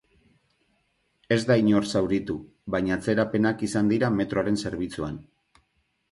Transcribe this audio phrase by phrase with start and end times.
[1.33, 2.37] Ez da inor zauritu,
[2.75, 5.21] baina atzerapenak izan dira metroaren zerbitzuan.